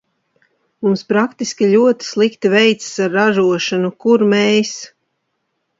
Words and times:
Mums 0.87 1.03
praktiski 1.13 1.69
ļoti 1.75 2.07
slikti 2.13 2.53
veicas 2.55 2.91
ar 3.07 3.15
ražošanu, 3.19 3.95
kur 4.07 4.27
mēs. 4.35 4.75